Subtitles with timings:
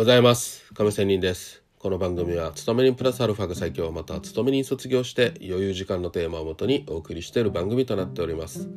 [0.00, 0.72] ございます。
[0.72, 1.62] 亀仙人です。
[1.78, 8.70] この番組は勤め人プラスアルファが最強また勤め人卒業して余裕時間のテーマをもとにお送りしている番組となっております。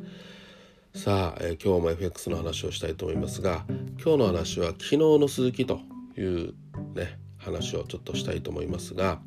[0.94, 3.64] さあ、えー、今日も FX の話をしたいと思いますが
[3.98, 5.80] 今日の話は昨日の鈴木と
[6.18, 6.52] いう
[6.94, 9.18] ね話をちょっとしたいと思いますが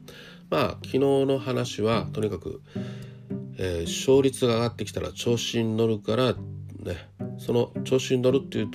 [0.51, 2.61] まあ昨日の話はとにかく、
[3.57, 7.09] えー、勝率が上がってきたら調子に乗るからね
[7.39, 8.67] その調子に乗るっていう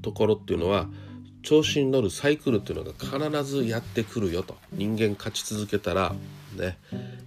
[0.00, 0.88] ところっていうのは
[1.42, 4.56] 調子に乗るサイクルっていうのが必ずやってくるよと。
[4.72, 6.14] 人間勝ち続けたら
[6.56, 6.78] ね、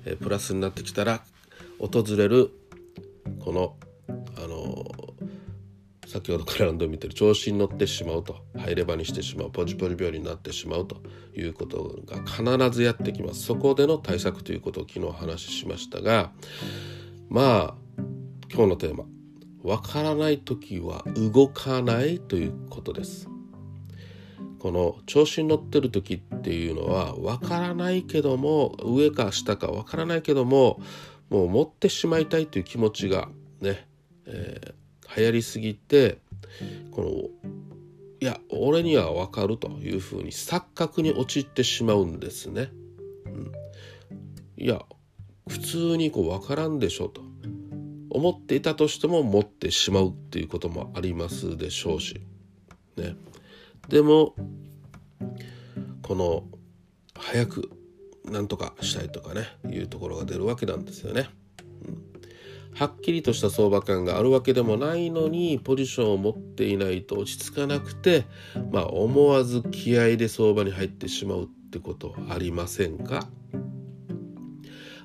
[0.05, 1.23] えプラスになってきたら
[1.79, 2.51] 訪れる
[3.39, 3.75] この
[4.37, 4.85] あの
[6.07, 8.43] 先ほどから何度見てる調子に乗ってしまうと。
[8.55, 9.51] 入れ歯にしてしまう。
[9.51, 11.01] ポジポジ病になってしまうと。
[11.35, 13.43] いうことが必ずやってきます。
[13.43, 16.31] そこでの対策ということを昨日話しましたが
[17.29, 17.75] まあ
[18.53, 19.05] 今日のテーマ
[19.63, 23.32] わからない時は動かないということです。
[24.63, 30.79] この調子に乗ってる時っていうのは分からないけども上か下か分からないけども
[31.29, 33.27] もう持ってしまいたいという気持ちが
[33.59, 33.85] ね、
[34.25, 36.19] えー、流行りすぎて
[36.91, 37.09] この
[38.21, 42.69] いや俺には分かるというふうに錯覚に陥ってしまうんですね。
[43.25, 43.51] うん、
[44.55, 44.81] いや
[45.49, 47.19] 普通にこう分からんでしょと
[48.09, 52.21] 思っていたとしても持ってしまうっていうこともありますでしょうし
[52.95, 53.17] ね。
[53.89, 54.35] でも
[56.03, 56.43] この
[57.15, 57.71] 早く
[58.25, 61.29] なんとかしたいとかねいうところが出るわけなんですよね。
[61.87, 68.25] うん、はっきりとした相場感があるわけでもないのにポジションを持っていないと落ち着かなくて、
[68.71, 73.27] まあ、思わず気合で相場に入ってしまうってことありませんか？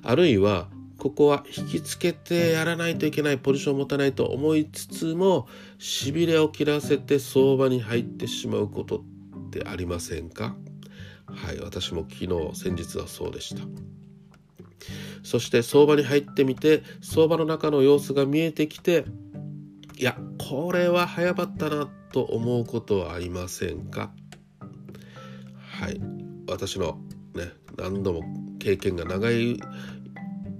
[0.01, 5.47] あるいはここは引きつけてやらないといけないポジションを持たないと思いつつも
[5.77, 10.55] しびれを切らせて相場に入ってしまうことってありませんか？
[11.25, 13.61] はい私も昨日先日はそうでした。
[15.23, 19.05] そして相場に入ってみて相場の中の様子が見えてきて
[19.97, 24.11] いやこれは早かったなと思うことはありませんか？
[25.57, 26.01] はい
[26.47, 26.99] 私の
[27.35, 28.23] ね何度も
[28.59, 29.59] 経験が長い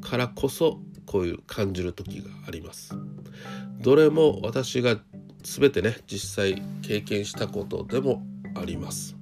[0.02, 2.94] からこそこういう感じる時があります。
[3.81, 4.97] どれも私が
[5.42, 8.22] 全てね実際経験したことでも
[8.56, 9.16] あります。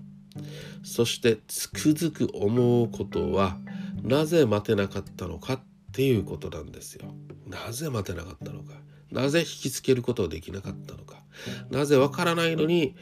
[0.88, 3.58] そしてつくづく思うことは
[4.04, 5.62] なぜ待てなかったのかっ
[5.92, 7.14] ていうことなんですよ。
[7.46, 8.74] なぜ待てなかったのか。
[9.12, 11.22] なぜ引きつけることができなかったのか。
[11.70, 12.96] なぜわからないのに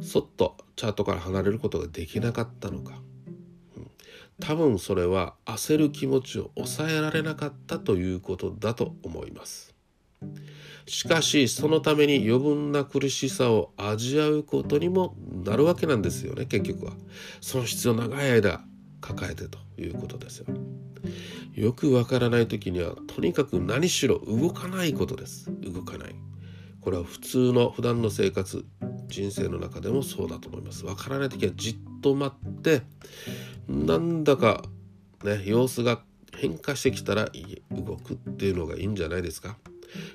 [0.00, 3.02] そっとチャートから離れることができなかったのか。
[4.40, 9.74] 多分それは焦る気持ちを抑えられなかったということだと思います。
[10.86, 16.92] しかしそのために余分な苦しさを味わうことにもなるわけなんですよね結局は。
[17.40, 18.64] その質を長い間
[19.00, 20.46] 抱えてということですよ。
[21.54, 25.50] よくわからない時にはとにかく何しろ動かないことです。
[25.62, 26.14] 動かない。
[26.80, 28.64] これは普通の普段の生活
[29.06, 30.84] 人生の中でもそうだと思います。
[30.86, 32.82] わからない時はじっと待って
[33.68, 34.62] なんだか
[35.24, 36.02] ね様子が
[36.36, 37.28] 変化してきたら
[37.70, 39.58] 動くっていうのがいいんじゃないですか。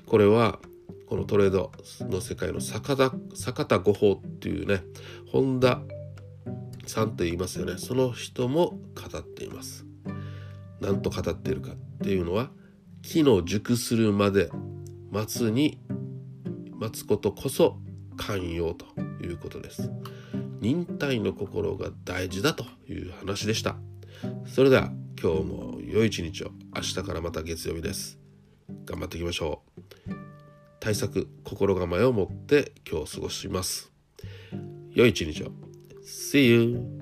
[0.06, 0.58] これは
[1.06, 4.82] このトレードの世界の坂田坂田五法っていうね
[5.30, 5.80] 本田
[6.86, 7.76] さんと言いますよね。
[7.78, 9.86] その人も語っています。
[10.80, 12.50] 何と語っているかっていうのは
[13.02, 14.50] 木の熟するまで
[15.10, 15.80] 待つに
[16.72, 17.78] 待つことこそ
[18.16, 18.86] 寛容と
[19.22, 19.90] いうことです。
[20.60, 23.76] 忍耐の心が大事だという話でした。
[24.46, 24.90] それでは
[25.20, 26.50] 今日も良い一日を。
[26.74, 28.18] 明日からまた月曜日です。
[28.84, 30.12] 頑張っていきましょう。
[30.80, 33.92] 対策心構えを持って今日過ごします。
[34.92, 35.52] 良い一日を。
[36.04, 36.97] See you!